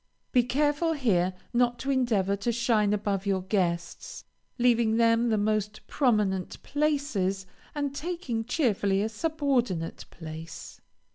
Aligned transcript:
Be 0.31 0.41
careful 0.41 0.93
here 0.93 1.35
not 1.53 1.77
to 1.77 1.91
endeavor 1.91 2.35
to 2.35 2.51
shine 2.51 2.91
above 2.91 3.27
your 3.27 3.43
guests, 3.43 4.25
leaving 4.57 4.93
to 4.93 4.97
them 4.97 5.29
the 5.29 5.37
most 5.37 5.85
prominent 5.85 6.63
places, 6.63 7.45
and 7.75 7.95
taking, 7.95 8.43
cheerfully, 8.43 9.03
a 9.03 9.09
subordinate 9.09 10.05
place. 10.09 10.81